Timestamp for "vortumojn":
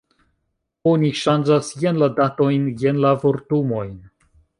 3.25-3.93